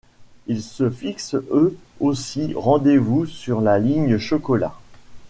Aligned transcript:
Ils 0.47 0.63
se 0.63 0.89
fixent 0.89 1.35
eux 1.35 1.77
aussi 1.99 2.53
rendez-vous 2.55 3.27
sur 3.27 3.61
la 3.61 3.77
ligne 3.77 4.17
chocolat. 4.17 4.73